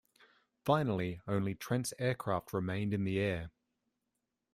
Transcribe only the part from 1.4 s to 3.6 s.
Trent's aircraft remained in the air.